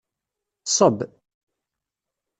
Ṣṣeb! 0.71 0.97